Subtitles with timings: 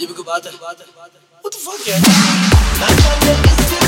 [0.00, 0.52] ये भी कोई बात है
[1.42, 3.87] What the fuck यार